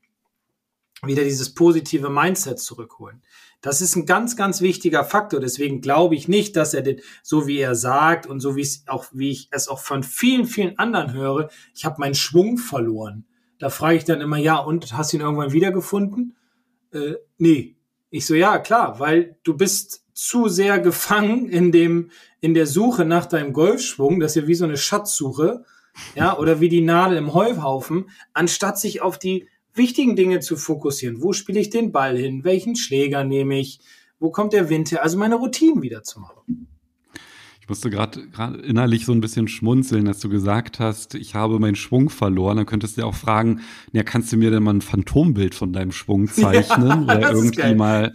[1.03, 3.23] Wieder dieses positive Mindset zurückholen.
[3.61, 5.40] Das ist ein ganz, ganz wichtiger Faktor.
[5.40, 8.85] Deswegen glaube ich nicht, dass er den, so wie er sagt und so wie es
[8.87, 13.25] auch, wie ich es auch von vielen, vielen anderen höre, ich habe meinen Schwung verloren.
[13.59, 16.37] Da frage ich dann immer, ja, und hast du ihn irgendwann wiedergefunden?
[16.92, 17.77] Äh, nee.
[18.11, 23.05] Ich so, ja, klar, weil du bist zu sehr gefangen in dem, in der Suche
[23.05, 24.21] nach deinem Golfschwung.
[24.21, 25.64] Das ist ja wie so eine Schatzsuche.
[26.14, 31.23] Ja, oder wie die Nadel im Heuhaufen, anstatt sich auf die wichtigen Dinge zu fokussieren.
[31.23, 32.45] Wo spiele ich den Ball hin?
[32.45, 33.81] Welchen Schläger nehme ich?
[34.19, 35.03] Wo kommt der Wind her?
[35.03, 36.69] Also meine Routinen wieder zu machen.
[37.61, 38.21] Ich musste gerade
[38.62, 42.59] innerlich so ein bisschen schmunzeln, dass du gesagt hast, ich habe meinen Schwung verloren.
[42.59, 43.61] Dann könntest du dir auch fragen,
[43.93, 47.75] ja, kannst du mir denn mal ein Phantombild von deinem Schwung zeichnen ja, oder irgendwie
[47.75, 48.12] mal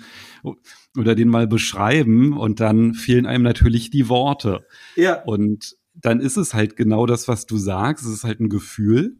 [0.97, 4.65] oder den mal beschreiben und dann fehlen einem natürlich die Worte.
[4.95, 5.21] Ja.
[5.23, 8.05] Und dann ist es halt genau das, was du sagst.
[8.05, 9.17] Es ist halt ein Gefühl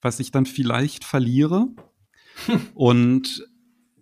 [0.00, 1.68] was ich dann vielleicht verliere.
[2.74, 3.46] Und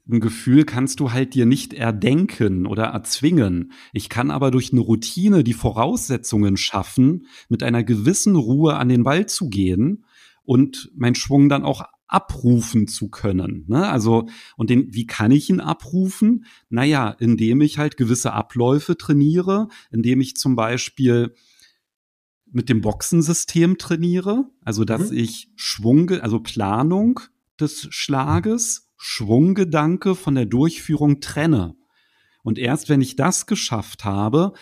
[0.08, 3.72] ein Gefühl kannst du halt dir nicht erdenken oder erzwingen.
[3.92, 9.02] Ich kann aber durch eine Routine die Voraussetzungen schaffen, mit einer gewissen Ruhe an den
[9.02, 10.04] Ball zu gehen
[10.44, 13.64] und meinen Schwung dann auch abrufen zu können.
[13.66, 13.88] Ne?
[13.88, 16.44] Also, und den, wie kann ich ihn abrufen?
[16.68, 21.34] Naja, indem ich halt gewisse Abläufe trainiere, indem ich zum Beispiel
[22.50, 25.18] mit dem Boxensystem trainiere, also dass mhm.
[25.18, 27.20] ich Schwung, also Planung
[27.60, 31.76] des Schlages, Schwunggedanke von der Durchführung trenne.
[32.42, 34.52] Und erst wenn ich das geschafft habe,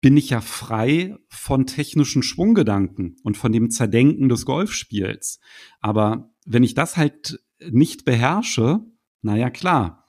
[0.00, 5.40] bin ich ja frei von technischen Schwunggedanken und von dem Zerdenken des Golfspiels.
[5.80, 8.80] Aber wenn ich das halt nicht beherrsche,
[9.22, 10.06] naja klar,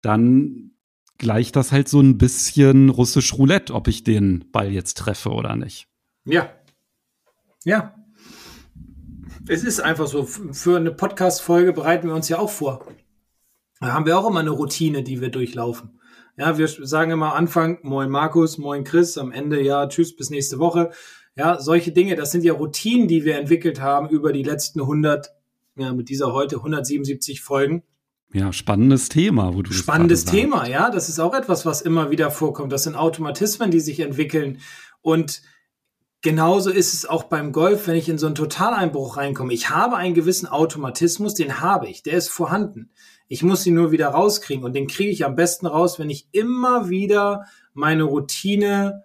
[0.00, 0.72] dann
[1.18, 5.56] gleicht das halt so ein bisschen russisch Roulette, ob ich den Ball jetzt treffe oder
[5.56, 5.88] nicht.
[6.26, 6.50] Ja.
[7.64, 7.94] Ja.
[9.48, 10.24] Es ist einfach so.
[10.24, 12.84] Für eine Podcast-Folge bereiten wir uns ja auch vor.
[13.80, 16.00] Da haben wir auch immer eine Routine, die wir durchlaufen.
[16.36, 20.30] Ja, wir sagen immer am Anfang, moin Markus, moin Chris, am Ende, ja, tschüss, bis
[20.30, 20.90] nächste Woche.
[21.36, 25.30] Ja, solche Dinge, das sind ja Routinen, die wir entwickelt haben über die letzten 100,
[25.76, 27.84] ja, mit dieser heute 177 Folgen.
[28.32, 32.30] Ja, spannendes Thema, wo du Spannendes Thema, ja, das ist auch etwas, was immer wieder
[32.30, 32.72] vorkommt.
[32.72, 34.58] Das sind Automatismen, die sich entwickeln
[35.00, 35.42] und
[36.22, 39.52] Genauso ist es auch beim Golf, wenn ich in so einen Totaleinbruch reinkomme.
[39.52, 42.90] Ich habe einen gewissen Automatismus, den habe ich, der ist vorhanden.
[43.28, 46.28] Ich muss ihn nur wieder rauskriegen und den kriege ich am besten raus, wenn ich
[46.32, 49.04] immer wieder meine Routine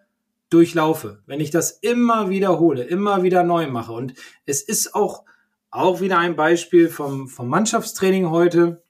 [0.49, 3.93] durchlaufe, wenn ich das immer wiederhole, immer wieder neu mache.
[3.93, 4.13] Und
[4.45, 5.23] es ist auch,
[5.69, 8.83] auch wieder ein Beispiel vom, vom Mannschaftstraining heute.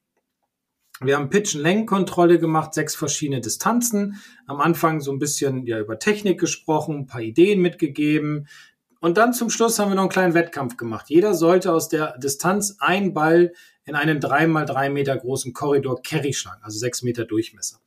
[1.03, 4.21] Wir haben Pitch-Längenkontrolle gemacht, sechs verschiedene Distanzen.
[4.45, 8.47] Am Anfang so ein bisschen ja, über Technik gesprochen, ein paar Ideen mitgegeben.
[8.99, 11.09] Und dann zum Schluss haben wir noch einen kleinen Wettkampf gemacht.
[11.09, 16.03] Jeder sollte aus der Distanz einen Ball in einen drei mal drei Meter großen Korridor
[16.03, 17.79] Carry schlagen, also sechs Meter Durchmesser.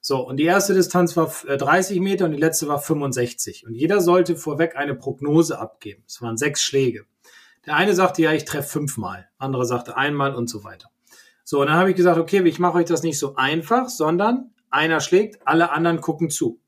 [0.00, 3.64] So, und die erste Distanz war 30 äh, Meter und die letzte war 65.
[3.66, 6.02] Und jeder sollte vorweg eine Prognose abgeben.
[6.06, 7.06] Es waren sechs Schläge.
[7.64, 9.28] Der eine sagte, ja, ich treffe fünfmal.
[9.38, 10.90] Andere sagte einmal und so weiter.
[11.48, 14.50] So, und dann habe ich gesagt, okay, ich mache euch das nicht so einfach, sondern
[14.68, 16.60] einer schlägt, alle anderen gucken zu.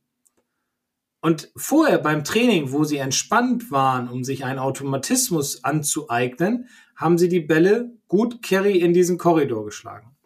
[1.21, 7.29] Und vorher beim Training, wo sie entspannt waren, um sich einen Automatismus anzueignen, haben sie
[7.29, 10.17] die Bälle gut Carry in diesen Korridor geschlagen.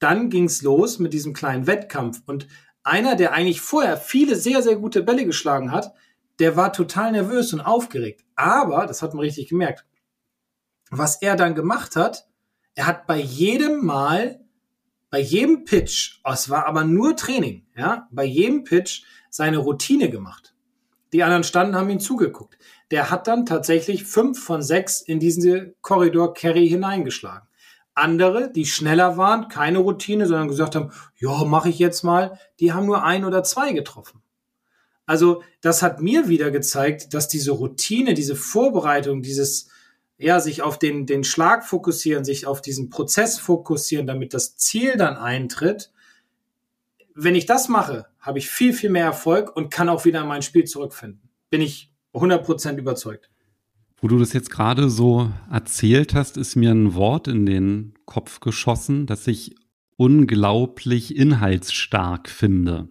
[0.00, 2.46] Dann ging's los mit diesem kleinen Wettkampf und
[2.82, 5.94] einer, der eigentlich vorher viele sehr, sehr gute Bälle geschlagen hat,
[6.40, 8.22] der war total nervös und aufgeregt.
[8.36, 9.86] Aber, das hat man richtig gemerkt,
[10.90, 12.26] was er dann gemacht hat,
[12.74, 14.40] er hat bei jedem Mal,
[15.10, 20.10] bei jedem Pitch, oh, es war aber nur Training, ja, bei jedem Pitch seine Routine
[20.10, 20.54] gemacht.
[21.12, 22.58] Die anderen standen, haben ihn zugeguckt.
[22.90, 27.48] Der hat dann tatsächlich fünf von sechs in diesen Korridor Carry hineingeschlagen.
[27.94, 32.72] Andere, die schneller waren, keine Routine, sondern gesagt haben, ja, mache ich jetzt mal, die
[32.72, 34.20] haben nur ein oder zwei getroffen.
[35.06, 39.68] Also das hat mir wieder gezeigt, dass diese Routine, diese Vorbereitung, dieses
[40.24, 44.96] ja, sich auf den, den Schlag fokussieren, sich auf diesen Prozess fokussieren, damit das Ziel
[44.96, 45.92] dann eintritt.
[47.14, 50.26] Wenn ich das mache, habe ich viel, viel mehr Erfolg und kann auch wieder in
[50.26, 51.28] mein Spiel zurückfinden.
[51.50, 53.28] Bin ich 100% überzeugt.
[53.98, 58.40] Wo du das jetzt gerade so erzählt hast, ist mir ein Wort in den Kopf
[58.40, 59.54] geschossen, das ich
[59.96, 62.88] unglaublich inhaltsstark finde.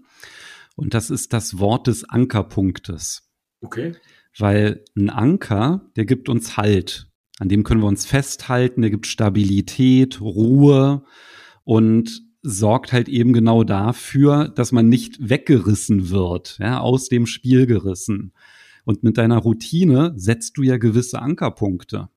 [0.76, 3.28] Und das ist das Wort des Ankerpunktes.
[3.62, 3.96] Okay.
[4.38, 7.10] Weil ein Anker, der gibt uns Halt.
[7.40, 11.04] An dem können wir uns festhalten, der gibt Stabilität, Ruhe
[11.64, 17.66] und sorgt halt eben genau dafür, dass man nicht weggerissen wird, ja, aus dem Spiel
[17.66, 18.34] gerissen.
[18.86, 22.10] Und mit deiner Routine setzt du ja gewisse Ankerpunkte.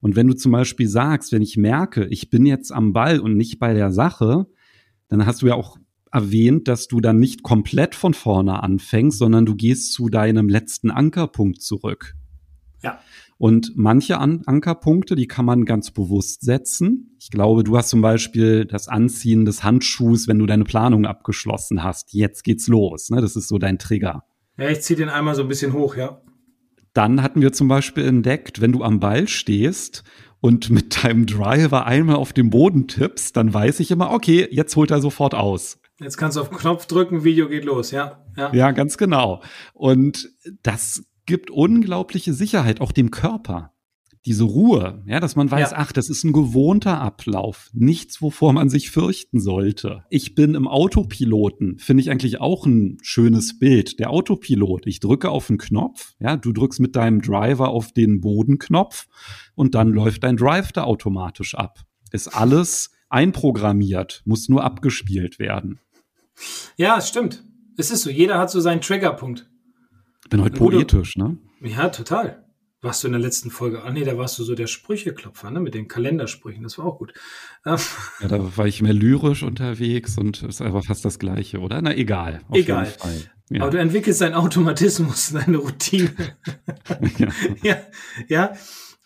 [0.00, 3.36] Und wenn du zum Beispiel sagst, wenn ich merke, ich bin jetzt am Ball und
[3.36, 4.46] nicht bei der Sache,
[5.08, 5.76] dann hast du ja auch
[6.10, 10.90] erwähnt, dass du dann nicht komplett von vorne anfängst, sondern du gehst zu deinem letzten
[10.90, 12.14] Ankerpunkt zurück.
[12.82, 13.00] Ja.
[13.38, 17.16] Und manche An Ankerpunkte, die kann man ganz bewusst setzen.
[17.20, 21.84] Ich glaube, du hast zum Beispiel das Anziehen des Handschuhs, wenn du deine Planung abgeschlossen
[21.84, 22.12] hast.
[22.12, 23.10] Jetzt geht's los.
[23.10, 23.20] Ne?
[23.20, 24.24] Das ist so dein Trigger.
[24.58, 26.20] Ja, ich ziehe den einmal so ein bisschen hoch, ja.
[26.94, 30.02] Dann hatten wir zum Beispiel entdeckt, wenn du am Ball stehst
[30.40, 34.74] und mit deinem Driver einmal auf den Boden tippst, dann weiß ich immer, okay, jetzt
[34.74, 35.78] holt er sofort aus.
[36.00, 38.24] Jetzt kannst du auf den Knopf drücken, Video geht los, ja.
[38.36, 39.42] Ja, ja ganz genau.
[39.74, 40.28] Und
[40.62, 43.74] das gibt unglaubliche Sicherheit, auch dem Körper.
[44.24, 45.76] Diese Ruhe, ja, dass man weiß, ja.
[45.76, 50.04] ach, das ist ein gewohnter Ablauf, nichts, wovor man sich fürchten sollte.
[50.10, 54.00] Ich bin im Autopiloten, finde ich eigentlich auch ein schönes Bild.
[54.00, 58.20] Der Autopilot, ich drücke auf den Knopf, ja, du drückst mit deinem Driver auf den
[58.20, 59.06] Bodenknopf
[59.54, 61.80] und dann läuft dein Drive da automatisch ab.
[62.10, 65.78] Ist alles einprogrammiert, muss nur abgespielt werden.
[66.76, 67.44] Ja, es stimmt.
[67.76, 69.48] Es ist so, jeder hat so seinen Triggerpunkt.
[70.28, 71.38] Ich bin heute poetisch, ne?
[71.62, 72.44] Ja, total.
[72.82, 73.82] warst du in der letzten Folge?
[73.82, 75.58] Ah nee, da warst du so der Sprücheklopfer, ne?
[75.58, 76.62] Mit den Kalendersprüchen.
[76.62, 77.14] Das war auch gut.
[77.64, 77.78] Ähm,
[78.20, 81.80] ja, da war ich mehr lyrisch unterwegs und ist aber fast das Gleiche, oder?
[81.80, 82.42] Na, egal.
[82.52, 82.92] egal.
[83.48, 83.62] Ja.
[83.62, 86.12] Aber du entwickelst deinen Automatismus, deine Routine.
[87.16, 87.28] ja.
[87.62, 87.76] ja.
[88.28, 88.52] ja.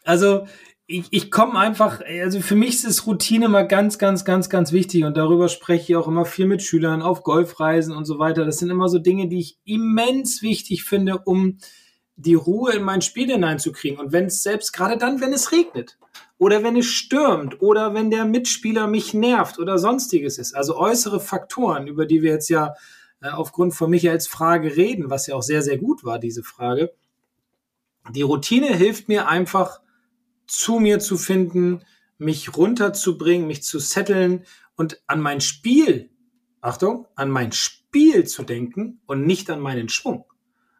[0.02, 0.48] Also,
[0.86, 5.04] ich, ich komme einfach, also für mich ist Routine mal ganz, ganz, ganz, ganz wichtig
[5.04, 8.44] und darüber spreche ich auch immer viel mit Schülern auf Golfreisen und so weiter.
[8.44, 11.58] Das sind immer so Dinge, die ich immens wichtig finde, um
[12.16, 13.98] die Ruhe in mein Spiel hineinzukriegen.
[13.98, 15.98] Und wenn es selbst gerade dann, wenn es regnet
[16.36, 21.20] oder wenn es stürmt oder wenn der Mitspieler mich nervt oder sonstiges ist, also äußere
[21.20, 22.74] Faktoren, über die wir jetzt ja
[23.22, 26.92] äh, aufgrund von Michaels Frage reden, was ja auch sehr, sehr gut war, diese Frage.
[28.10, 29.80] Die Routine hilft mir einfach,
[30.46, 31.82] zu mir zu finden,
[32.18, 34.44] mich runterzubringen, mich zu setteln
[34.76, 36.10] und an mein Spiel,
[36.60, 40.24] Achtung, an mein Spiel zu denken und nicht an meinen Schwung.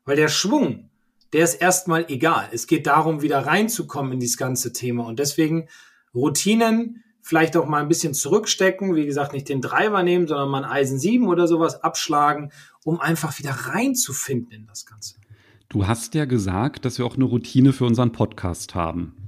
[0.04, 0.90] Weil der Schwung,
[1.32, 2.48] der ist erstmal egal.
[2.52, 5.06] Es geht darum, wieder reinzukommen in dieses ganze Thema.
[5.06, 5.68] Und deswegen
[6.14, 8.94] Routinen vielleicht auch mal ein bisschen zurückstecken.
[8.94, 12.52] Wie gesagt, nicht den Driver nehmen, sondern mal ein Eisen 7 oder sowas abschlagen,
[12.84, 15.16] um einfach wieder reinzufinden in das Ganze.
[15.68, 19.21] Du hast ja gesagt, dass wir auch eine Routine für unseren Podcast haben.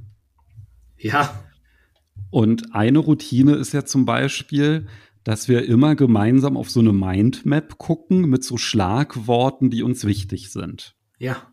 [1.05, 1.45] Ja.
[2.31, 4.87] Und eine Routine ist ja zum Beispiel,
[5.23, 10.51] dass wir immer gemeinsam auf so eine Mindmap gucken mit so Schlagworten, die uns wichtig
[10.51, 10.97] sind.
[11.19, 11.53] Ja.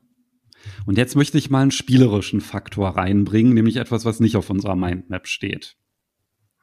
[0.85, 4.75] Und jetzt möchte ich mal einen spielerischen Faktor reinbringen, nämlich etwas, was nicht auf unserer
[4.75, 5.75] Mindmap steht.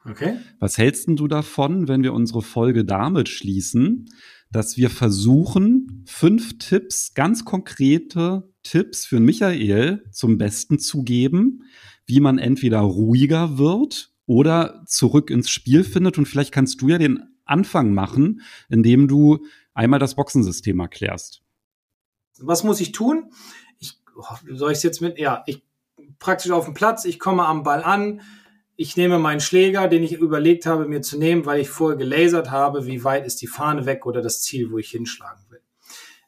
[0.05, 0.37] Okay.
[0.59, 4.09] Was hältst du davon, wenn wir unsere Folge damit schließen,
[4.51, 11.63] dass wir versuchen, fünf Tipps, ganz konkrete Tipps für Michael zum Besten zu geben,
[12.05, 16.17] wie man entweder ruhiger wird oder zurück ins Spiel findet.
[16.17, 21.41] Und vielleicht kannst du ja den Anfang machen, indem du einmal das Boxensystem erklärst.
[22.39, 23.31] Was muss ich tun?
[24.49, 25.63] soll ich es jetzt mit, ja, ich
[26.19, 28.21] praktisch auf dem Platz, ich komme am Ball an,
[28.81, 32.49] ich nehme meinen Schläger, den ich überlegt habe, mir zu nehmen, weil ich vorher gelasert
[32.49, 35.59] habe, wie weit ist die Fahne weg oder das Ziel, wo ich hinschlagen will.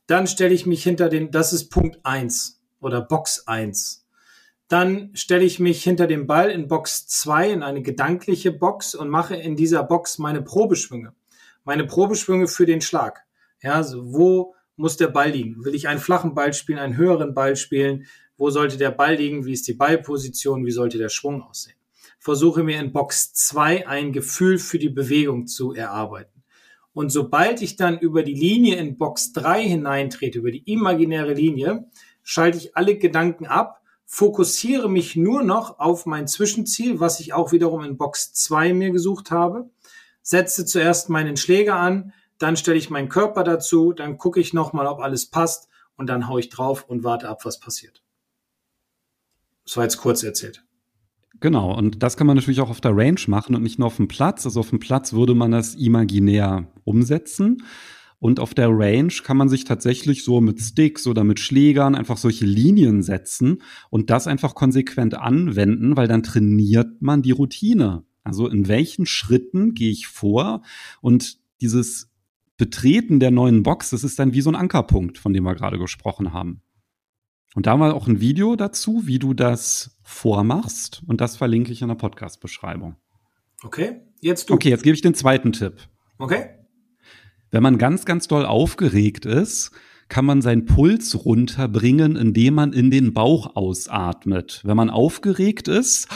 [0.05, 4.05] Dann stelle ich mich hinter den, das ist Punkt eins oder Box eins.
[4.67, 9.07] Dann stelle ich mich hinter dem Ball in Box zwei in eine gedankliche Box und
[9.07, 11.13] mache in dieser Box meine Probeschwünge.
[11.63, 13.21] Meine Probeschwünge für den Schlag.
[13.61, 15.63] Ja, so wo muss der Ball liegen?
[15.63, 18.07] Will ich einen flachen Ball spielen, einen höheren Ball spielen?
[18.35, 19.45] Wo sollte der Ball liegen?
[19.45, 20.65] Wie ist die Ballposition?
[20.65, 21.77] Wie sollte der Schwung aussehen?
[22.23, 26.43] Versuche mir in Box 2 ein Gefühl für die Bewegung zu erarbeiten.
[26.93, 31.89] Und sobald ich dann über die Linie in Box 3 hineintrete, über die imaginäre Linie,
[32.21, 37.51] schalte ich alle Gedanken ab, fokussiere mich nur noch auf mein Zwischenziel, was ich auch
[37.53, 39.71] wiederum in Box 2 mir gesucht habe,
[40.21, 44.86] setze zuerst meinen Schläger an, dann stelle ich meinen Körper dazu, dann gucke ich nochmal,
[44.86, 48.03] ob alles passt und dann haue ich drauf und warte ab, was passiert.
[49.65, 50.63] Das war jetzt kurz erzählt.
[51.39, 53.98] Genau, und das kann man natürlich auch auf der Range machen und nicht nur auf
[53.98, 54.46] dem Platz.
[54.46, 57.63] Also auf dem Platz würde man das imaginär umsetzen.
[58.20, 62.17] Und auf der Range kann man sich tatsächlich so mit Sticks oder mit Schlägern einfach
[62.17, 68.06] solche Linien setzen und das einfach konsequent anwenden, weil dann trainiert man die Routine.
[68.24, 70.62] Also in welchen Schritten gehe ich vor
[71.02, 72.12] und dieses
[72.58, 75.80] Betreten der neuen Box, das ist dann wie so ein Ankerpunkt, von dem wir gerade
[75.80, 76.62] gesprochen haben.
[77.53, 81.01] Und da haben wir auch ein Video dazu, wie du das vormachst.
[81.07, 82.95] Und das verlinke ich in der Podcast-Beschreibung.
[83.63, 84.53] Okay, jetzt du.
[84.53, 85.75] Okay, jetzt gebe ich den zweiten Tipp.
[86.17, 86.49] Okay.
[87.51, 89.71] Wenn man ganz, ganz doll aufgeregt ist,
[90.07, 94.61] kann man seinen Puls runterbringen, indem man in den Bauch ausatmet.
[94.63, 96.07] Wenn man aufgeregt ist,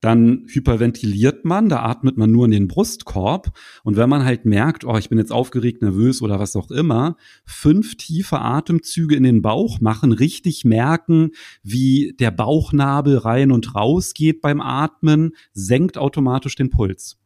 [0.00, 3.50] dann hyperventiliert man, da atmet man nur in den Brustkorb.
[3.82, 7.16] Und wenn man halt merkt, oh, ich bin jetzt aufgeregt, nervös oder was auch immer,
[7.44, 11.32] fünf tiefe Atemzüge in den Bauch machen, richtig merken,
[11.62, 17.18] wie der Bauchnabel rein und raus geht beim Atmen, senkt automatisch den Puls.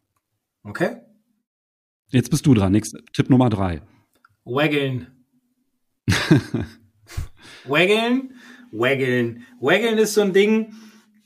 [0.62, 0.96] Okay.
[2.10, 2.72] Jetzt bist du dran.
[2.72, 3.82] Nächster Tipp Nummer drei.
[4.44, 5.08] Waggeln.
[7.64, 8.32] Waggeln,
[8.72, 9.44] waggeln.
[9.60, 10.74] Waggeln ist so ein Ding,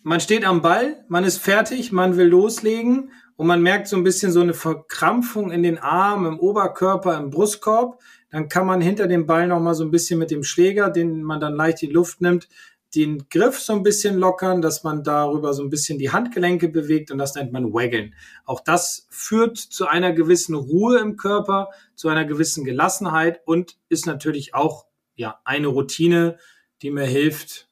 [0.06, 4.04] man steht am Ball, man ist fertig, man will loslegen und man merkt so ein
[4.04, 8.00] bisschen so eine Verkrampfung in den Armen, im Oberkörper, im Brustkorb.
[8.30, 11.40] Dann kann man hinter dem Ball nochmal so ein bisschen mit dem Schläger, den man
[11.40, 12.48] dann leicht in die Luft nimmt,
[12.94, 17.10] den Griff so ein bisschen lockern, dass man darüber so ein bisschen die Handgelenke bewegt
[17.10, 18.14] und das nennt man Waggeln.
[18.44, 24.06] Auch das führt zu einer gewissen Ruhe im Körper, zu einer gewissen Gelassenheit und ist
[24.06, 26.38] natürlich auch ja eine Routine,
[26.80, 27.68] die mir hilft,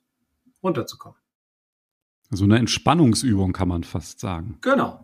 [0.65, 1.24] runterzukommen.
[2.37, 4.59] So eine Entspannungsübung kann man fast sagen.
[4.61, 5.01] Genau.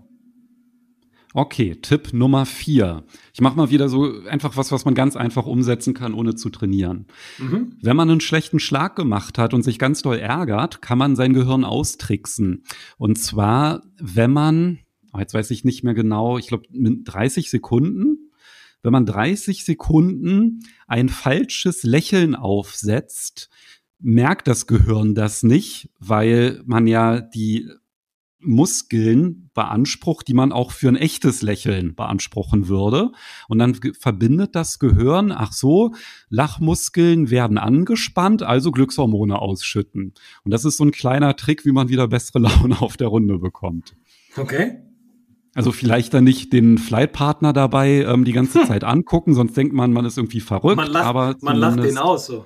[1.32, 3.04] Okay, Tipp Nummer vier.
[3.32, 6.50] Ich mache mal wieder so einfach was, was man ganz einfach umsetzen kann, ohne zu
[6.50, 7.06] trainieren.
[7.38, 7.76] Mhm.
[7.80, 11.32] Wenn man einen schlechten Schlag gemacht hat und sich ganz doll ärgert, kann man sein
[11.32, 12.64] Gehirn austricksen.
[12.98, 14.80] Und zwar, wenn man,
[15.12, 18.32] oh, jetzt weiß ich nicht mehr genau, ich glaube, mit 30 Sekunden,
[18.82, 23.50] wenn man 30 Sekunden ein falsches Lächeln aufsetzt,
[24.00, 27.68] merkt das Gehirn das nicht, weil man ja die
[28.42, 33.12] Muskeln beansprucht, die man auch für ein echtes Lächeln beanspruchen würde.
[33.48, 35.92] Und dann verbindet das Gehirn, ach so,
[36.30, 40.14] Lachmuskeln werden angespannt, also Glückshormone ausschütten.
[40.44, 43.38] Und das ist so ein kleiner Trick, wie man wieder bessere Laune auf der Runde
[43.38, 43.94] bekommt.
[44.36, 44.78] Okay.
[45.54, 49.92] Also vielleicht dann nicht den Flightpartner dabei ähm, die ganze Zeit angucken, sonst denkt man,
[49.92, 50.76] man ist irgendwie verrückt.
[50.76, 52.44] Man lacht, aber man lacht den aus so.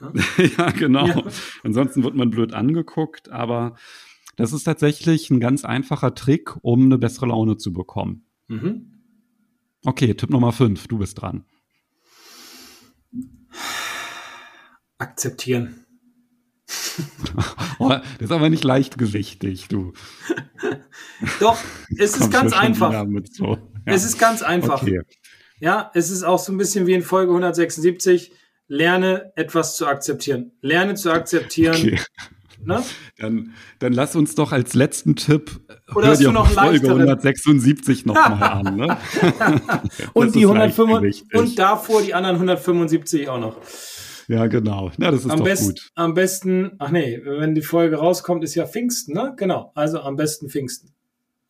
[0.58, 1.06] ja, genau.
[1.06, 1.22] Ja.
[1.62, 3.76] Ansonsten wird man blöd angeguckt, aber
[4.36, 8.24] das ist tatsächlich ein ganz einfacher Trick, um eine bessere Laune zu bekommen.
[8.48, 8.90] Mhm.
[9.84, 11.44] Okay, Tipp Nummer 5, du bist dran.
[14.98, 15.86] Akzeptieren.
[17.78, 19.92] oh, das ist aber nicht leichtgewichtig, du.
[21.40, 21.58] Doch,
[21.96, 23.06] es ist ganz einfach.
[23.32, 23.46] So.
[23.46, 23.58] Ja.
[23.86, 24.82] Es ist ganz einfach.
[24.82, 25.00] Okay.
[25.58, 28.32] Ja, es ist auch so ein bisschen wie in Folge 176.
[28.70, 30.52] Lerne etwas zu akzeptieren.
[30.60, 31.98] Lerne zu akzeptieren, okay.
[32.62, 32.82] Ne?
[33.18, 35.60] Dann, dann lass uns doch als letzten Tipp
[35.94, 38.76] Oder hör dir noch Folge 176 nochmal an.
[38.76, 38.98] Ne?
[40.12, 43.56] und die 105 und davor die anderen 175 auch noch.
[44.28, 44.92] Ja, genau.
[44.98, 45.90] Ja, das ist am doch best, gut.
[45.96, 49.34] Am besten, ach nee, wenn die Folge rauskommt, ist ja Pfingsten, ne?
[49.36, 49.72] Genau.
[49.74, 50.92] Also am besten Pfingsten.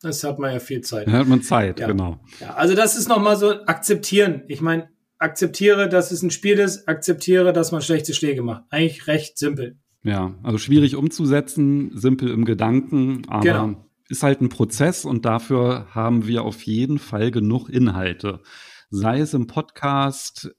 [0.01, 1.07] Das hat man ja viel Zeit.
[1.07, 1.87] Da hat man Zeit, ja.
[1.87, 2.19] genau.
[2.39, 4.43] Ja, also das ist nochmal so akzeptieren.
[4.47, 4.89] Ich meine,
[5.21, 8.63] akzeptiere, dass es ein Spiel ist, akzeptiere, dass man schlechte Schläge macht.
[8.69, 9.77] Eigentlich recht simpel.
[10.03, 13.85] Ja, also schwierig umzusetzen, simpel im Gedanken, aber genau.
[14.09, 18.41] ist halt ein Prozess und dafür haben wir auf jeden Fall genug Inhalte.
[18.89, 20.51] Sei es im Podcast,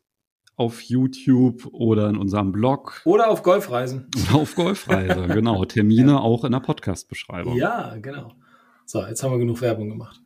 [0.55, 3.01] auf YouTube oder in unserem Blog.
[3.05, 4.09] Oder auf Golfreisen.
[4.29, 5.65] Oder auf Golfreise, genau.
[5.65, 6.19] Termine ja.
[6.19, 7.57] auch in der Podcast-Beschreibung.
[7.57, 8.33] Ja, genau.
[8.87, 10.21] So, jetzt haben wir genug Werbung gemacht.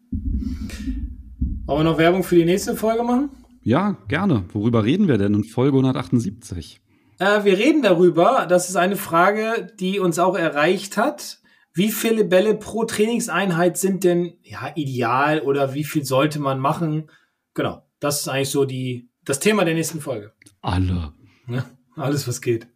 [1.66, 3.30] Wollen wir noch Werbung für die nächste Folge machen?
[3.66, 4.44] Ja, gerne.
[4.52, 6.80] Worüber reden wir denn in Folge 178?
[7.18, 11.40] Äh, wir reden darüber, das ist eine Frage, die uns auch erreicht hat.
[11.74, 17.10] Wie viele Bälle pro Trainingseinheit sind denn ja ideal oder wie viel sollte man machen?
[17.54, 20.30] Genau, das ist eigentlich so die, das Thema der nächsten Folge.
[20.62, 21.12] Alle.
[21.48, 21.64] Ja,
[21.96, 22.68] alles, was geht.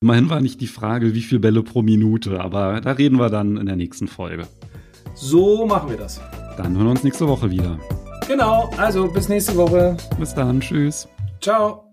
[0.00, 3.56] Immerhin war nicht die Frage, wie viele Bälle pro Minute, aber da reden wir dann
[3.56, 4.46] in der nächsten Folge.
[5.14, 6.20] So machen wir das.
[6.56, 7.80] Dann hören wir uns nächste Woche wieder.
[8.28, 9.96] Genau, also bis nächste Woche.
[10.18, 11.08] Bis dann, tschüss.
[11.40, 11.87] Ciao.